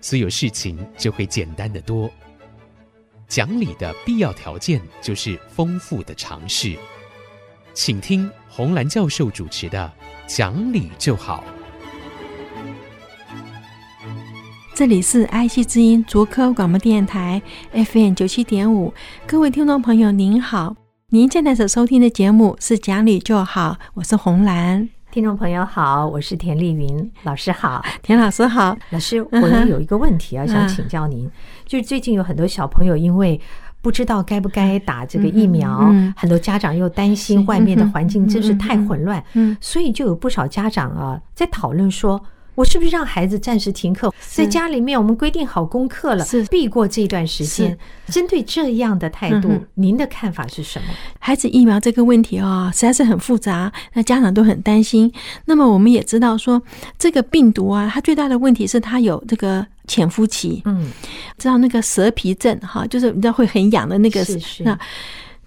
[0.00, 2.10] 所有事情就会简单得多。
[3.26, 6.76] 讲理的必要条件就是丰富的常识。
[7.74, 9.92] 请听洪兰教授主持的
[10.36, 11.44] 《讲理就好》。
[14.74, 18.94] 这里是 IC 之音竹科广播电台 FM 九七点五，
[19.26, 20.76] 各位听众朋友您好，
[21.08, 24.88] 您现在所收听的节目是《讲理就好》，我是洪兰。
[25.10, 31.28] 听众朋友好，我是田丽云老师好， 田老师好，老师，我也有一个问题啊，想请教您，
[31.64, 33.40] 就是最近有很多小朋友因为
[33.80, 42.22] 不知道该不该打这个疫苗，很多家长又担心外面的环境真是太混乱，嗯，所以就有不少家长啊在讨论说。
[42.58, 47.78] 我是不是让孩子暂时停课，在家里面我们规定好功课了，是避过这段时间。
[48.08, 50.88] 针对这样的态度，您的看法是什么？
[51.20, 55.12] 孩子疫苗这个问题啊，实在是很复杂，那家长都很担心。
[55.44, 56.60] 那么我们也知道说，
[56.98, 60.60] 这个病毒啊，它最大的问题是它有这个潜伏期。
[60.64, 60.90] 嗯，
[61.38, 64.64] 知道那个蛇皮症哈，就是你知道会很痒的那个是是。
[64.64, 64.76] 那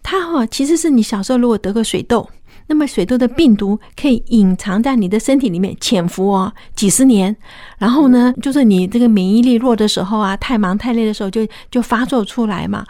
[0.01, 2.25] 它哈其实是你小时候如果得过水痘。
[2.67, 7.35] 那么水痘的病毒可以隐藏在你的身体里面潜伏哦几十年，
[7.77, 12.85] 然后呢，就是你这个免疫力弱的时候啊，太忙太累的时候就就发作出来嘛。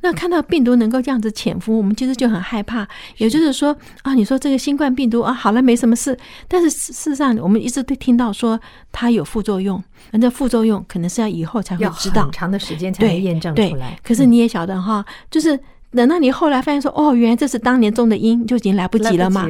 [0.00, 2.86] 那看到病毒能够这样子潜伏，我们其实就很害怕。
[3.16, 6.16] 也就是说啊，你说这个新冠病毒啊，好了没什么事，
[6.48, 8.58] 但是事实上我们一直都听到说
[8.92, 13.98] 它有副作用，那这副作用可能是要以后才会知道，很长的时间才能验证出来。
[14.02, 15.58] 可是你也晓得哈，就是。
[15.96, 19.44] 等到你后来发现说哦，原来这是当年种的因，就已经来不及了嘛。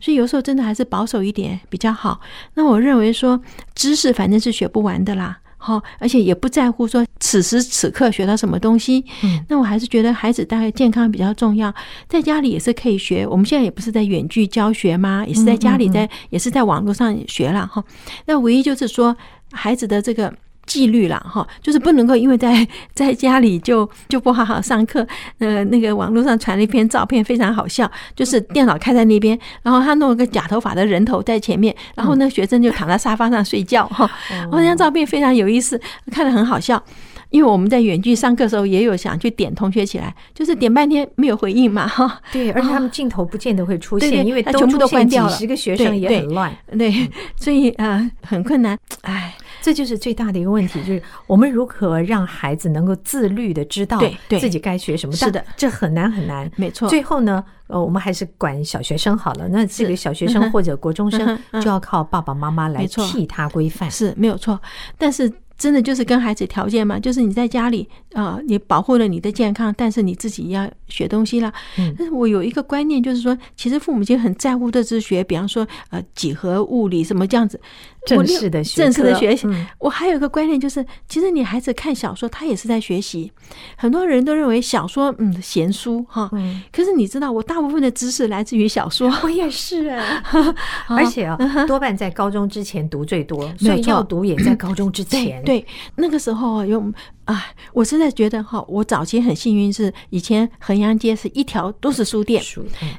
[0.00, 2.20] 所以有时候真的还是保守一点比较好。
[2.54, 3.40] 那我认为说，
[3.74, 9.04] 知识反正是学不完的啦，好，而且也不在乎说此时此刻学到什么东西。
[9.48, 11.72] 那我还是觉得孩子大概健康比较重要，
[12.08, 13.26] 在家里也是可以学。
[13.26, 15.24] 我们现在也不是在远距教学吗？
[15.26, 17.82] 也是在家里在，也是在网络上学了哈。
[18.26, 19.16] 那唯一就是说
[19.52, 20.34] 孩子的这个。
[20.66, 25.06] 纪律了哈，就是不能够因为在在家里就就不好好上课。
[25.38, 34.10] 呃，那个网络上传了一篇照片，非常好笑，就是电脑开在那边，然后他弄了个假头发的人头在前面，然后那学生就躺在沙发上睡觉哈。
[34.28, 35.80] 然后那张照片非常有意思，
[36.10, 36.82] 看得很好笑。
[37.30, 42.20] 因为我们在远距上课的时候也有想去点同学起来，就是点半天没有回应嘛哈。
[42.30, 49.34] 对，而且他们镜头不见得会出现，对对对，因为他全部都关掉了，几十个学生也很乱，对，所以啊、呃、很困难，哎。
[49.62, 55.14] 这就是最大的一个问题，就是我们如何让孩子能够自律的知道自己该学什么？
[55.14, 56.50] 是的，这很难很难。
[56.56, 56.88] 没错。
[56.88, 59.48] 最后呢，呃，我们还是管小学生好了。
[59.48, 64.60] 那这个小学生或者国中生就要靠爸爸妈妈来替他规范，是没有错。
[64.98, 65.32] 但是。
[65.58, 71.52] 真的就是跟孩子条件嘛，就是你在家里啊，你保护了你的健康，但是你自己要学东西了。
[71.96, 77.60] 但是我有一个观念，就是说，其实父母亲很在乎的是学，比方说呃几何、物理什么这样子
[78.06, 79.46] 正式的学正式的学习。
[79.78, 83.30] 我还有一个观念就是，其实你孩子看小说，他也是在学习。
[83.76, 86.30] 很多人都认为小说嗯闲书哈，
[86.72, 89.12] 可是你知道，我大部分的知识来自于小说。
[89.22, 90.22] 我也是啊，
[90.88, 91.36] 而且啊，
[91.66, 95.42] 多半在高中之前读最多，所以要读也在高中之前。
[95.44, 95.64] 对，
[95.96, 96.82] 那个时候有
[97.24, 102.42] 啊，我实在觉得哈，我早期很幸运，是以前衡阳街是一条都是书店，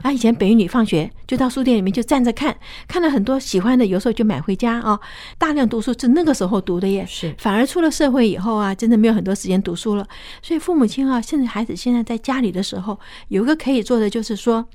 [0.02, 2.56] 啊，以前北一女放学就到书店里面就站着看，
[2.88, 4.98] 看了很多喜欢的，有时候就买回家啊。
[5.38, 10.08] 大量读书是那个时候读的耶，是反而出了社会以后啊，真的没有很多时间读书了。
[10.42, 12.98] 所以父母亲啊，甚至孩子现在在家里的时候，
[13.28, 14.66] 有一个可以做的就是说。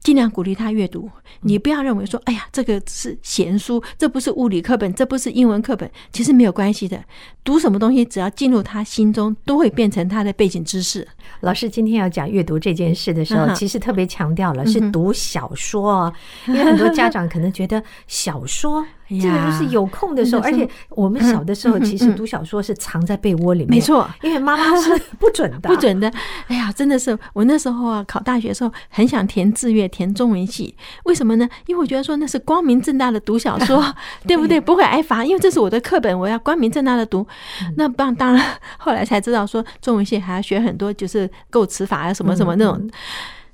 [0.00, 1.10] 尽量鼓励他阅读，
[1.42, 7.02] 你不要认为说，哎呀，这个是闲书，这不是物理课本，这不是英文课本，其实没有关系的。
[7.44, 11.06] 读什么东西，只要进入他心中，都会变成他的背景知识。
[11.40, 16.12] 老师今天要讲阅读这件事的时候，其实特别强调了是读小说，
[16.46, 18.84] 因为很多家长可能觉得小说。
[19.08, 26.12] 这个就是有空的时候，而且我们小的时候，其实读小说是藏在被窝里面，没错，因为妈妈是不准的，不准的。
[26.46, 30.74] 哎呀，真的是我那时候啊，考大学的时候很想填志愿，填中文系，
[31.04, 31.48] 为什么呢？
[31.66, 33.82] 因为我觉得说那是光明正大的读小说，
[34.26, 34.60] 对不对？
[34.60, 37.26] 不会挨罚，因为这是我的课本，我要光明正大的读。
[37.76, 38.44] 那当当然，
[38.76, 42.90] 后来才知道说中文系还要学很多，就是构词法啊，什么什么那种。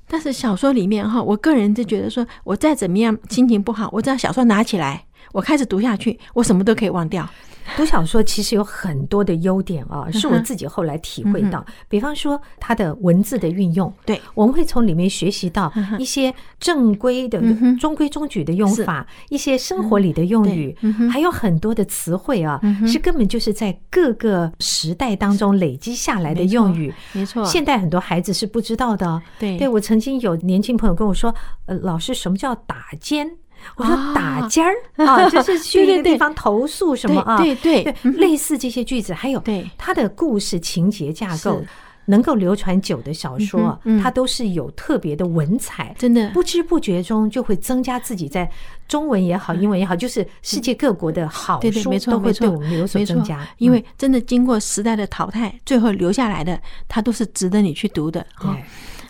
[0.07, 5.04] 但是小说里面哈，我个人就觉得说，我再怎么样心情不好，我只要小说拿起来。
[5.31, 7.27] 我开始读下去，我什么都可以忘掉。
[7.75, 11.65] 读小说其实有很多的优点啊，是我自己后来体会到。
[11.89, 17.41] 比方说，它的文字的运用，对，我们会从里面学习到一些正规的、
[17.79, 20.77] 中规中矩的用法，一些生活里的用语，
[21.11, 26.93] 还有很多的词汇啊，是根本就是在各个时代当中累积下来的用语。
[27.13, 29.19] 没错，现代很多孩子是不知道的。
[29.39, 31.33] 对，对我曾经有年轻朋友跟我说
[31.65, 33.27] ：“呃，老师，什么叫打尖？”
[33.75, 34.73] 我说打尖儿
[35.05, 37.37] 啊，就是去一个地方投诉什么啊？
[37.37, 37.83] 对对。
[37.83, 39.41] 对，类似这些句子，还有
[39.77, 41.61] 它的故事情节架构
[42.05, 46.29] 能够流传久的小说，它都是有特别的文采，真的。
[46.29, 48.49] 不知不觉中就会增加自己在
[48.87, 53.47] 中文也好，英文也好，就是世界各国的好书都会对我们有所增加。
[53.57, 58.25] 因为真的经过时代的淘汰，最后留下来的，它都是值得你去读的。
[58.39, 58.49] 对。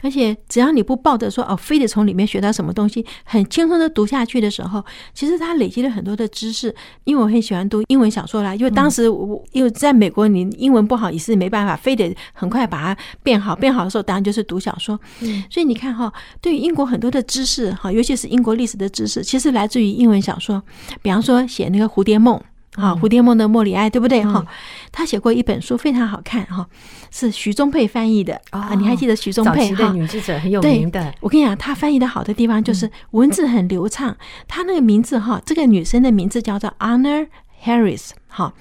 [0.06, 4.86] 而且只要你不抱着说哦，非得从里面学到什么东西，很轻松的读下去的时候，
[5.16, 6.74] 其实它累积了很多的知识。
[7.06, 13.56] 因为我很喜欢读英文小说啦，因为当时我因为在美国，你英文不好也是没办法，非得很快把它变好。
[13.56, 14.96] 变好的时候，当然就是读小说。
[15.50, 20.62] 所以你看哈，对于英国很多的知识哈，尤其是英国历史的知识，其实来自于英文小说。
[21.02, 22.40] 比方说写那个蝴蝶梦。
[22.76, 24.24] 啊，蝴蝶梦的莫里埃，对不对？
[24.24, 24.46] 哈，
[24.92, 26.68] 他写过一本书，非常好看哈，
[27.12, 28.74] 是徐宗沛翻译的啊。
[28.76, 29.92] 你还记得徐宗沛哈？
[29.94, 31.14] 女记者很有名的。
[31.22, 34.16] 我跟你讲，他翻译的好的地方就是文字很流畅。
[34.48, 37.28] 他那个名字哈，这个女生的名字叫做 Honor
[37.64, 38.12] Harris。
[38.36, 38.52] 好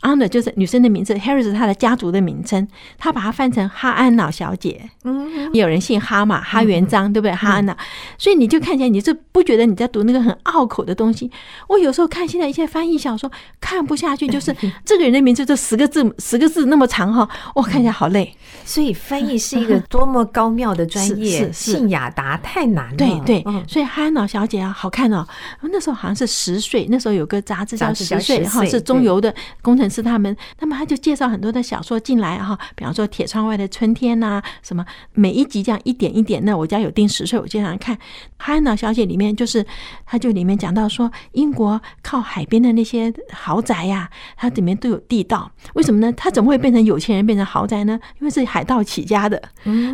[0.00, 2.66] ，Honor 就是女生的名字，Harris 是她的家族的名称，
[2.96, 4.88] 她把它翻成哈安娜小姐。
[5.04, 7.34] 嗯，有人姓哈嘛，哈元璋，对不对？
[7.34, 7.76] 哈安娜，
[8.16, 11.30] 所以你就看起来你是不觉得你在读那个很拗口的东西。
[11.68, 13.30] 我有时候看现在一些翻译小说
[13.60, 18.34] 看不下去，就是 这个人的名字这十个字，十个字那么长哈，我看起来好累。
[18.64, 22.96] 所以翻译是一个多么高妙的专业，信雅达太难了。
[22.96, 25.26] 对对，所以哈安娜小姐啊，好看哦。
[25.70, 36.44] 那时候好像是十岁，那时候有个杂志叫十岁哈，是中游的工程师他们，那么他就介绍很多的小说进来哈，比方说《铁窗外的春天》呐，什么每一集这样一点一点。
[36.44, 37.96] 那我家有订十岁，我经常看
[38.36, 39.64] 《哈安娜小姐》里面，就是
[40.06, 45.50] 他就里面讲到说，英国靠海边的那些豪宅呀，它里面都有地道。
[45.74, 46.12] 为什么呢？
[46.12, 47.98] 它怎么会变成有钱人变成豪宅呢？
[48.20, 49.40] 因为是海盗起家的。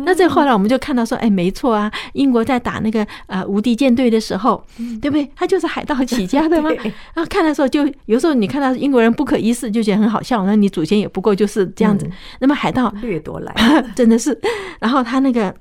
[0.05, 4.63] 那这后来我们就看到说，哎，没错啊，英国在打那个呃无敌舰队的时候，
[5.01, 5.29] 对不对？
[5.35, 6.69] 他就是海盗起家的吗？
[7.13, 10.45] 然后看的时候，就有时候你看到英国人不可一世，就觉得很好笑。
[10.45, 12.09] 那你祖先也不过就是这样子。
[12.39, 13.53] 那么海盗掠夺来，
[13.95, 14.39] 真的是。
[14.79, 15.53] 然后他那个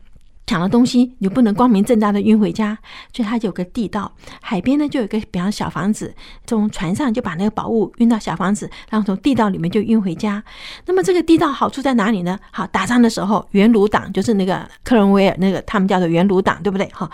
[0.47, 2.77] 抢了东西，你不能光明正大的运回家，
[3.15, 4.13] 所以他就有个地道。
[4.43, 6.15] 海边呢就有个比方小房子，
[6.47, 10.43] 从船上就把那个宝物运到小房子，然后从地道里面就运回家。
[10.85, 12.39] 那么这个地道好处在哪里呢？
[12.51, 16.87] 好，打仗的时候，圆弩党就是那个克伦威尔那个，他们叫做圆弩党，对不对？
[16.93, 17.11] 哈。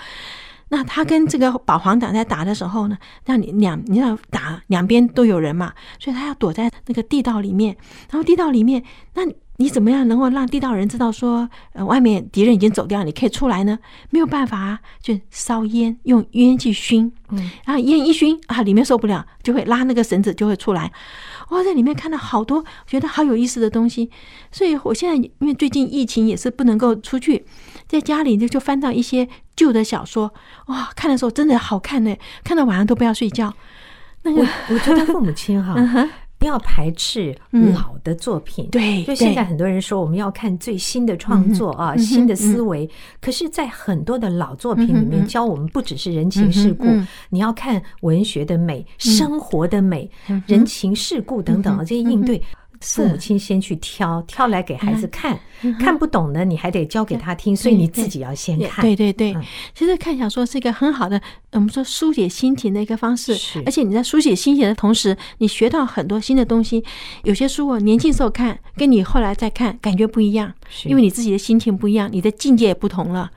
[0.73, 2.97] 那他跟这个保皇党在打的时候呢，
[3.27, 7.77] 那你两你要打两边都有人嘛，所以他要躲在那个地道里面。
[8.11, 8.83] 然后地道里面，
[9.15, 9.23] 那
[9.61, 13.79] 你怎么样能够让地道人知道说，呃，外面敌人已经走掉，你可以出来呢？
[14.09, 20.91] 没有办法啊，就烧烟，用烟去熏，嗯，然后烟一熏啊，里面受不了，就会拉那个绳子就会出来。
[21.51, 24.11] 哇在里面看到好多觉得好有意思的东西，
[24.51, 27.45] 所以我现在因为最近疫情也是不能够出去。
[27.87, 30.33] 在家里就就翻到一些旧的小说，
[30.69, 33.53] 哇，看的时候真的好看呢，看到晚上都不要睡觉。
[34.23, 35.75] 那个，我觉得父母亲哈，
[36.41, 38.67] 不要排斥老的作品。
[38.73, 42.89] 对，就现在很多人说我们要看最新的创作啊，新的思维。
[43.21, 46.87] 可是，在很多的老作品里面，教我们不只是人情世故，
[47.29, 50.11] 你要看文学的美、生活的美、
[50.47, 52.43] 人情世故等等啊，这些应对。
[52.81, 55.39] 父母亲先去挑挑来给孩子看，
[55.79, 58.83] 看不懂的你还得教给他听，所以你自己要先看。
[58.83, 59.37] 对对对，
[59.75, 61.21] 其实看小说是一个很好的，
[61.53, 63.37] 我们说书写心情的一个方式。
[63.67, 66.83] 而且你在书写心情的同时，你学到很多新的东西。
[67.25, 70.53] 有些书我年轻时候看，跟你后来再看感觉不一样，
[70.85, 73.31] 因为你自己的心情不一样，你的境界也不同了。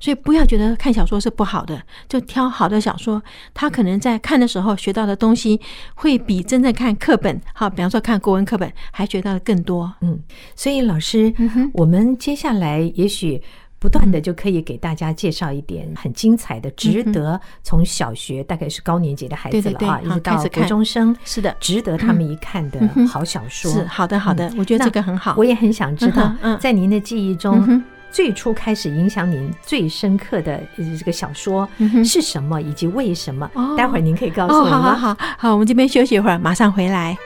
[0.00, 3.22] 所以不要觉得看小说是不好的，就挑好的小说。
[3.54, 5.60] 他可能在看的时候学到的东西，
[5.94, 9.92] 会比真正看课本，好，比方说看国文课本，还学到的更多。
[10.00, 10.18] 嗯，
[10.54, 11.32] 所以老师，
[11.72, 13.40] 我们接下来也许
[13.78, 23.70] 不断的就可以给大家介绍一点很精彩的，值得从小学大概是高年级的孩子了啊，一直到高中生，是的，值得他们一看的好小说。
[23.70, 25.34] 是好的，好的，我觉得这个很好。
[25.36, 27.82] 我也很想知道，在您的记忆中。
[28.10, 31.68] 最初开始影响您最深刻的这个小说
[32.04, 33.48] 是什么，以及为什么？
[33.76, 34.72] 待会儿您可以告诉我们。
[34.72, 37.16] 好好好，好，我们这边休息一会儿，马上回来。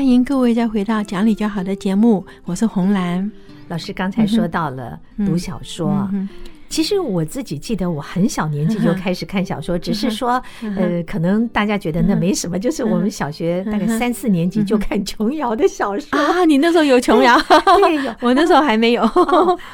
[0.00, 3.30] 欢迎各位再回到讲理就好的节目，我是红兰
[3.68, 3.92] 老师。
[3.92, 6.08] 刚才说到了读小说啊。
[6.14, 16.46] 嗯嗯嗯其实我自己记得，我很小年纪就开始看小说，只是说，呃，可能大家觉得那没什么，就是我们小学大概三四年级就看琼瑶的小说啊。
[16.46, 17.38] 你那时候有琼瑶？
[17.82, 18.14] 对，有。
[18.22, 19.02] 我那时候还没有。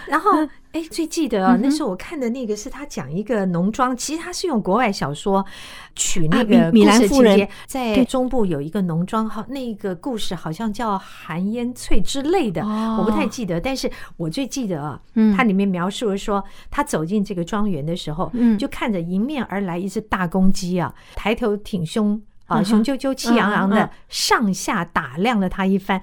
[0.09, 0.33] 然后。
[0.77, 5.43] 哎，最记得啊，那时候我看的那个是他讲一个农庄，其实他是用国外小说
[5.95, 12.63] 取那个米兰夫人，在中部有一个农庄，好，那个故事好像叫寒烟翠之类的，
[12.99, 13.59] 我不太记得。
[13.59, 15.01] 但是我最记得啊，
[15.35, 18.59] 它里面描述了说，他走进这个庄园的时候，嗯。
[18.59, 26.03] 就看着迎面而来一只大公鸡啊，抬头挺胸啊，雄赳赳、气昂昂的上下打量了他一番。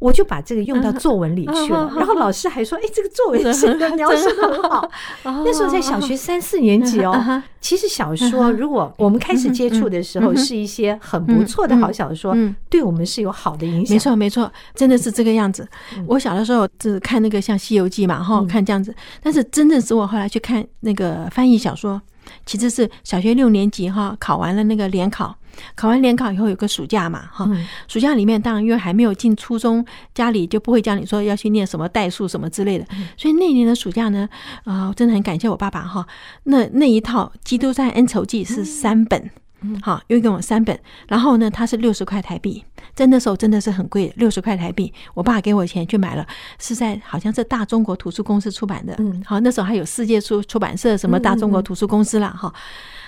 [0.00, 4.90] 我就把这个用到作文里去了，然后老师还说：“哎，这个作文写的描述很好。
[5.22, 7.42] ”那时候在小学三四年级哦。
[7.60, 12.34] 其实小说，如果我们开始接触的时候，是一些很不错的好小说，
[12.70, 13.94] 对我们是有好的影响。
[13.94, 15.68] 没错，没错，真的是这个样子。
[16.06, 18.94] 我小的时候只看那个像《西游记》嘛，哈，看这样子。
[19.22, 22.00] 但是真正使我后来去看那个翻译小说，
[22.46, 25.36] 其实是小学六年级哈，考完了那个联考。
[25.74, 27.48] 考完联考以后有个暑假嘛，哈，
[27.88, 32.86] 暑假里面当然因为还没有进初中，家里就不会教你说要去念什么代数什么之类的，
[33.16, 34.28] 所以那年的暑假呢，
[34.64, 36.06] 啊，我真的很感谢我爸爸哈，
[36.44, 39.30] 那那一套《基督山恩仇记》是三本，
[39.82, 42.64] 好，又给我三本，然后呢，它是六十块台币，
[43.00, 46.26] 在那时候真的是很贵，六十块台币，我爸给我钱去买了，
[46.58, 52.52] 是在好像是大中国图书公司出版的，嗯好，那时候还有世界书出版社什么大中国图书公司了哈。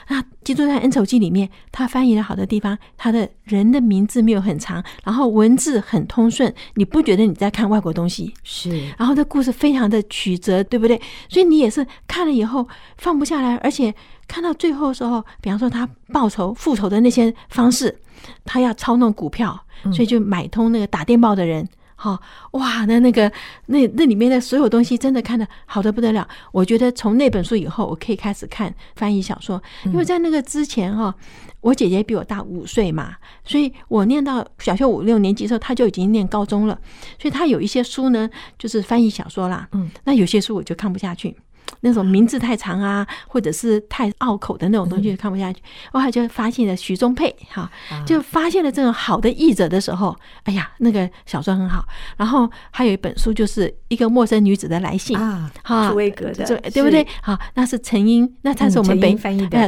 [0.09, 8.33] 那《基督山恩仇记》里面，他翻译的好的地方，他的人的名字没有很长，然后文字很通顺，你不觉得你在看外国东西？
[8.43, 8.89] 是。
[8.97, 10.99] 然后这故事非常的曲折，对不对？
[11.29, 13.95] 所以你也是看了以后放不下来，而且
[14.27, 18.01] 看到最后的时候，比方说他报仇复仇的那些方式，
[18.45, 19.59] 他要操弄股票，
[19.93, 21.69] 所以就买通那个打电报的人。
[21.95, 22.21] 好
[22.53, 23.31] 哇，那那个
[23.67, 26.27] 那那里面的所有东西真的看得好的不得了。
[26.51, 31.15] 我觉得从那本书以后，我可以开始看翻译小说，因为在那个之前哈，
[31.61, 33.15] 我姐姐比我大五岁嘛，
[33.45, 36.77] 所以我念到小学五六年级的时候，她就已经念高中了，
[37.21, 38.29] 所以她有一些书呢，
[38.59, 39.69] 就是翻译小说啦。
[39.71, 41.37] 嗯，那有些书我就看不下去。
[41.81, 45.61] 那种名字太长啊，或者是太拗口的那种东西，看不下去。
[45.93, 47.71] 后来就发现了徐中沛，哈，
[48.07, 51.85] 就发现了这种好的译者的时候，哎呀，那个小说很好。
[52.17, 57.07] 然后还有一本书，就是一个陌生女子的来信啊，哈，茨威格的，对不对？
[57.23, 59.17] 好，那是陈英，那他是我们北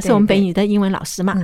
[0.00, 1.34] 是我们北语的英文老师嘛。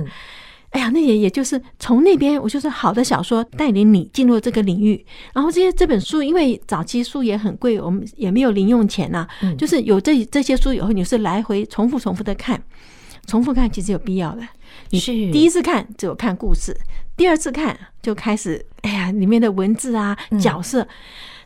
[0.71, 5.05] 哎呀，那也也就是从那边，我就是好的小说带领你进入这个领域。
[5.33, 9.27] 然后这些这本书，因为早期书也很贵，我们也没有零用钱呐。
[9.57, 12.61] 就是有这这些书以后，你是来回重复重复的看，
[13.27, 14.41] 重复看其实有必要的。
[14.91, 16.73] 你是第一次看只有看故事，
[17.17, 20.87] 第二次看就开始，哎呀，里面的文字啊，角色。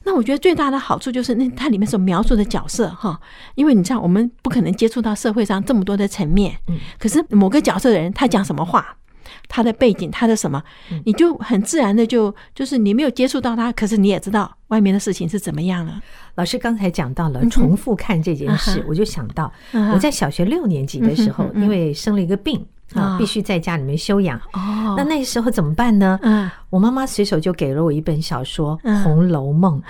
[0.04, 3.20] 那我觉得最大的好处就是那它里面所描述的角色哈，
[3.56, 6.56] 因为你知道我们不可能接触到社会上这么多的层面，
[7.00, 8.96] 可是某个角色的人他讲什么话。
[9.48, 10.62] 他的背景，他的什么，
[11.06, 16.02] 你就很自然的就就是你没有接触到他，可是你也知道外面的事情是怎么样了。
[16.36, 19.52] 老师刚才讲到了重复看这件事，我就想到
[19.94, 22.66] 我在小学六年级的时候，因为生了一个病。
[22.94, 24.38] 啊，必须在家里面休养。
[24.54, 26.20] 哦，那那时候怎么办呢？
[26.22, 29.82] 嗯，我妈妈随手就给了我一本小说《红楼梦》。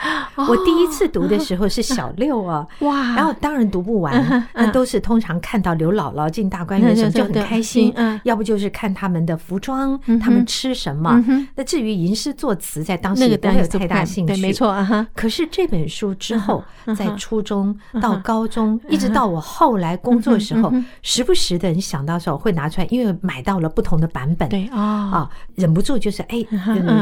[0.47, 3.15] 我第一次读的时候是小六啊， 哇！
[3.15, 7.91] 然后当然读不完，那都是通常看到刘姥姥进大观园的时候就很开心。
[7.95, 11.23] 嗯，要不就是看他们的服装，他们吃什么。
[11.55, 14.33] 那至于吟诗作词，在当时也没有太大兴趣。
[14.33, 15.07] 对，没错啊。
[15.15, 16.63] 可是这本书之后，
[16.95, 22.87] 在初中到高中，一直到我后来工作的时候，时不时的你想到时候会拿出来。
[22.91, 26.45] 因为买到了不同的版本，对啊，忍不住就是哎，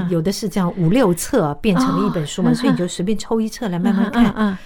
[0.10, 4.58] 有的是这样五六册变成了一本书嘛，所以你就随便抽一册来慢慢看。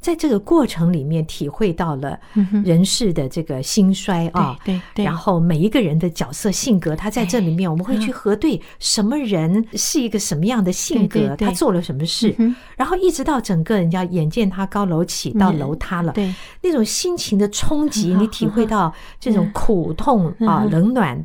[0.00, 2.18] 在这个过程里面，体会到了
[2.64, 12.34] 人世的这个兴衰啊，对对，然后每一个人的角色性格，他在这里面，我们会去核对什么人是一个什么样的性格，他做了什么事，
[12.78, 16.34] 然后一直到整个人家眼见他高楼起，到楼塌了，对。
[16.62, 21.22] 那种心情的冲击，你体会到这种苦痛啊，冷暖。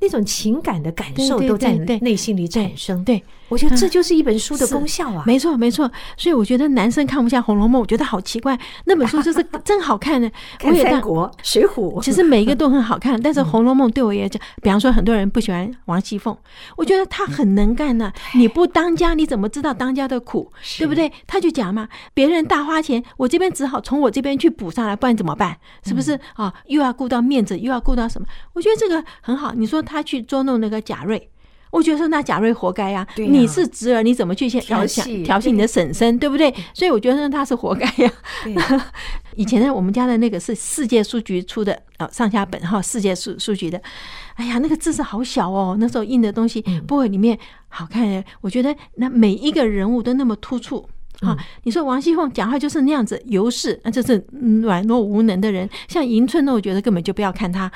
[0.00, 3.04] 那种情感的感受都在内心里产生。
[3.04, 5.22] 对，我觉得这就是一本书的功效啊。
[5.26, 5.90] 没错，没错。
[6.16, 8.58] 所以我觉得男生看不下《红楼梦》，我觉得好奇怪。
[8.84, 10.30] 那本书 就是真好看的。
[10.58, 13.18] 看三国、水浒，其实每一个都很好看。
[13.22, 16.36] 但是《红楼梦》对我也讲，比方说很多人不喜欢王熙凤，
[16.76, 18.12] 我觉得她很能干呢。
[18.34, 20.52] 你不当家，你怎么知道当家的苦？
[20.78, 21.10] 对不对？
[21.26, 25.56] 他就讲嘛，别人大花钱，我这边只好从我这边去补上来，不然怎么办？
[25.84, 26.52] 是不是啊？
[26.66, 28.26] 又要顾到面子，又要顾到什么？
[28.52, 29.52] 我觉得这个很好。
[29.54, 29.76] 你说。
[29.86, 31.30] 他去捉弄那个贾瑞，
[31.76, 36.52] 我觉得说那贾瑞活该呀，对，你是侄儿，你怎么去先调戏调戏你的婶婶，对不对？
[36.72, 38.10] 所以我觉得他是活该呀。
[39.36, 43.78] 以前呢，我们家的那个是世界书局出的哦，上下本哈，世界书书局的。
[44.36, 48.24] 哎呀，那个字是好小哦，那时候印的东西，不过里面好看。
[48.40, 50.78] 我觉得那每一个人物都那么突出。
[51.20, 54.22] 啊，嗯、你说王熙凤讲话就是那样子尤氏，那就是
[54.62, 55.68] 软弱无能的人。
[55.88, 57.70] 像迎春呢，我觉得根本就不要看她。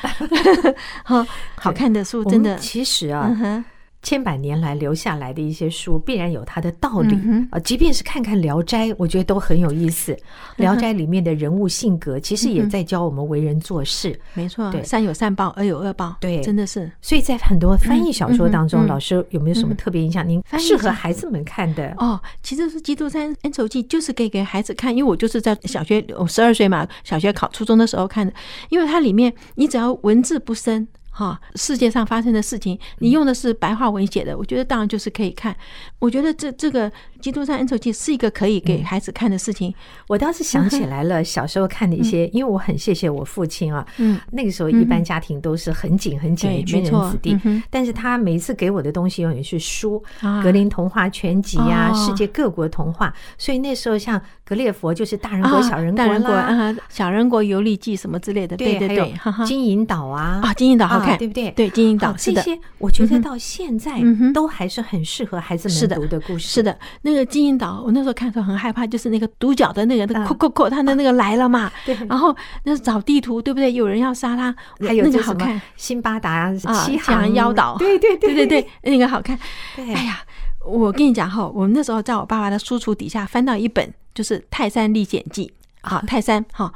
[1.05, 1.27] 好，
[1.57, 3.37] 好看的书真的，其实啊。
[3.43, 3.63] 嗯
[4.03, 7.19] 千百年来留下来的一些书，必然有它的道理
[7.51, 7.59] 啊。
[7.59, 10.13] 即便是看看《聊斋》，我觉得都很有意思。
[10.57, 14.19] 《聊斋》里面的人物性格，其实也在教我们为人做事。
[14.35, 16.17] 没错，对，善有善报，恶有恶报。
[16.19, 16.91] 对，真的是。
[17.03, 20.27] 所以在很多翻译小说当中，老师有没有什么特别印象？
[20.27, 21.95] 您适合孩子们看的？
[21.99, 28.33] 哦，其实是《基督山恩仇记》，就是给给孩子看，因为我就是在小学，我十二岁嘛，小学考初中的时候看的。
[28.71, 30.89] 因为它里面，你只要文字不深。
[31.11, 35.55] 哈，世界上发生的事情，你用的是白话文写的，我觉得当然就是可以看。
[36.01, 36.91] 我觉得这这个
[37.21, 39.73] 《基督山恩仇记》是一个可以给孩子看的事情。
[40.09, 43.87] 我倒是想起来了，小时候看的一些，因为我很谢谢我父亲啊。
[43.99, 50.03] 嗯，那个时候一般家庭都是很紧很紧的军人子弟，嗯但是他每一次给我的东西永远是书，
[50.43, 53.15] 《格林童话全集》呀，世界各国童话。
[53.37, 58.57] 所以那时候像格列佛就是大人国、小人国啦，小人国游历记什么之类的。
[58.57, 59.15] 对对对，
[59.47, 60.41] 金银岛啊。
[60.43, 61.19] 啊，金银岛好看。
[61.19, 61.51] 对不对？
[61.51, 64.01] 对，金银岛这些，我觉得到现在
[64.33, 66.49] 都还是很适合孩子们读的故事。
[66.49, 71.71] 是的，那个金银岛，我那时候看的时候很害怕，就是那个独角的那个，那个扣扣扣，他的那个来了嘛。
[71.85, 71.95] 对。
[72.09, 73.73] 然后那找地图，对不对？
[73.73, 74.55] 有人要杀他，
[74.87, 77.77] 还有那个好看，辛巴达啊，七航妖岛。
[77.81, 79.39] 对对对对对，那个好看。
[79.77, 80.21] 哎呀，
[80.65, 85.47] 我跟你讲哈，我们那时候在我爸爸的书橱底下翻到一本，就是《泰山历险记》。
[85.83, 86.73] 好，泰山哈，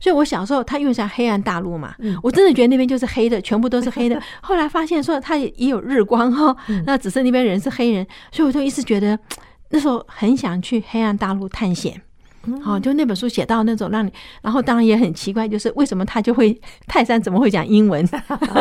[0.00, 4.20] 所以我小时候他因为像黑暗大陆嘛，我真的觉得那边就是黑的，全部都是黑的。
[4.42, 9.18] 后来发现说他也也有日光哈，那只是那边人是黑人，所以我就一直觉得
[9.70, 12.00] 那时候很想去黑暗大陆探险。
[12.60, 14.12] 好，就那本书写到那种让你，
[14.42, 18.06] 然后当然也很奇怪，就是为什么他就会 泰山怎么会讲英文？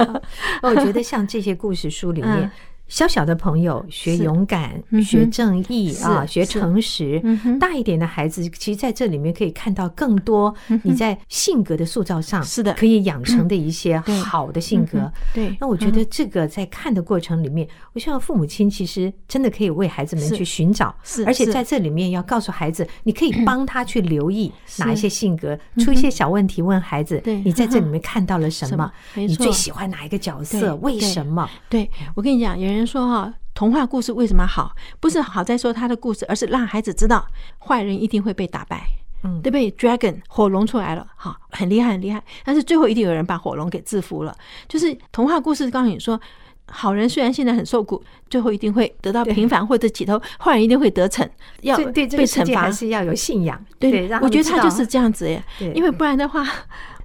[0.62, 2.52] 我觉得像这些故事书里面。
[2.92, 7.24] 小小的朋友学勇敢，学正义啊，学诚实。
[7.58, 15.10] 大一点的孩子，其实在这里面可以看到更多你在性格的塑造上是的，可以养成的一些好的性格。
[15.34, 28.92] 对，那我觉得这个在看的过程里面，我希望父母亲其实真的可以为孩子们去寻找，是，而且在这里面要告诉孩子，你可以帮他去留意哪一些性格，出一些小问题问孩子，你在这里面看到了什么？
[29.16, 30.76] 你最喜欢哪一个角色？
[30.82, 31.50] 为什么？
[31.70, 32.81] 对，我跟你讲，有人。
[32.86, 34.76] 说哈，童话故事为什么好？
[35.00, 37.26] 不是好在说他的故事，而是让孩子知道
[37.60, 38.82] 坏人一定会被打败，
[39.24, 42.24] 嗯，对不对？Dragon 火龙出来了，哈，很厉害，很厉害。
[42.44, 44.36] 但是最后一定有人把火龙给制服了。
[44.68, 46.20] 就是童话故事告诉你说，
[46.68, 51.28] 好人虽然现在很受苦，最后一定会得到平反或者起头，坏人一定会得逞，
[51.62, 53.64] 要被惩罚，还是要有信仰。
[53.78, 55.44] 对，我觉得他就是这样子耶，
[55.76, 56.48] 因为不然的话。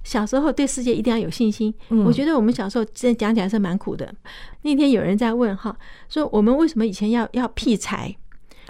[0.07, 1.73] 小时候对世界一定要有信心。
[2.05, 4.09] 我觉得我们小时候真讲起来是蛮苦的。
[4.61, 5.75] 那天有人在问哈，
[6.07, 8.15] 说我们为什么以前要要辟柴？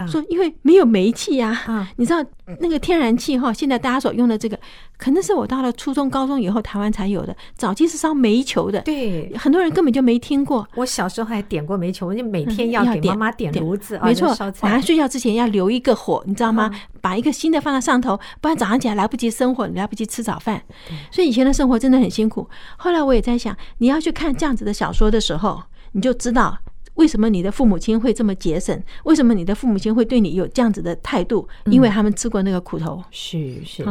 [0.06, 1.88] 说因为没有煤气呀。
[1.96, 2.24] 你知道
[2.60, 4.58] 那个天然气哈，现在大家所用的这个，
[4.96, 7.36] 可能是我到了初中、高中以后台湾才有的。
[7.56, 10.66] 早期是烧煤球的，对，很多人根本就没听过。
[10.74, 14.28] 我小时候还点过煤球，我就每天要给妈妈点炉子，没错，
[14.60, 16.70] 晚上睡觉之前要留一个火，你知道吗？
[17.00, 20.62] 把一个新的放在上头，不然早上起来来不及生火，来不及吃早饭。
[21.10, 22.48] 所以以前的生活真的很辛苦。
[22.76, 26.58] 后来我也在想，你要去看这样子的小说的时候，你就知道
[26.98, 33.02] 为什么你的父母亲会这么节省，为什么你的父母亲会对你有这样子的态度，因为他们吃过那个苦头。
[33.10, 33.84] 是是。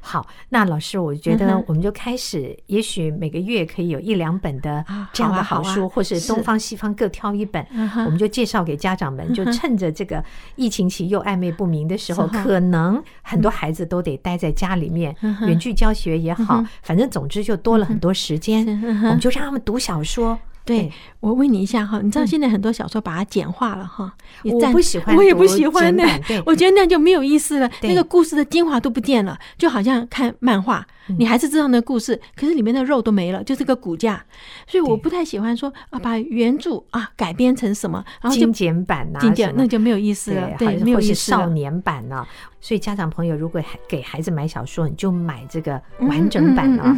[0.00, 7.66] 好，那老师，我觉得我们就开始，也许每个月可以有一两本的这样的好书，或是东方西方各挑一本，
[8.06, 9.34] 我们就介绍给家长们。
[9.34, 10.24] 就趁着这个
[10.54, 15.14] 疫情期又暧昧不明的时候，可能很多孩子都得待在家里面，
[15.46, 18.64] 远距教学也好，反正总之就多了很多时间，
[19.02, 20.38] 我们就让他们读小说。
[20.68, 24.12] 对，我问你一下哈，你知道现在很多小说把它简化了哈，
[24.44, 26.04] 我不喜欢，我也不喜欢的，
[26.44, 34.24] 我觉得那样就没有意思了，那个故事的精华都不见了，就好像看漫画，你还是知道那个故事，可是里面的肉都没了，就是个骨架，
[34.66, 41.14] 所以我不太喜欢说啊，把原著啊改编成什么，然后精简版呐，精简那就没有意思了，对，没有意思。
[41.14, 42.26] 少年版呢，
[42.60, 46.96] 所以家长朋友如果给孩子买小说，你就买这个完整版啊，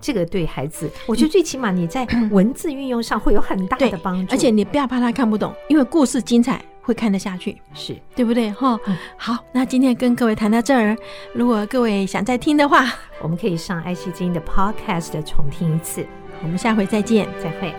[0.00, 8.50] 这个对孩子，我觉得最起码你在 文字运用上会有很大的帮助，而且你不要怕他看不懂，因为故事精彩，会看得下去，是对不对？
[8.52, 8.78] 哈，
[9.16, 10.96] 好，那今天跟各位谈到这儿，
[11.34, 12.86] 如果各位想再听的话，
[13.22, 16.06] 我们可以上爱奇艺的 Podcast 重听一次。
[16.42, 17.74] 我们下回再见，再会。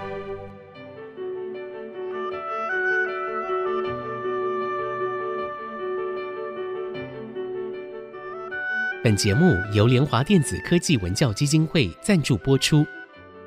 [9.03, 12.85] 本节目由联华电子科技文教基金会赞助播出，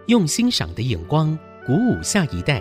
[0.06, 2.60] 用欣赏的眼光鼓舞下一代。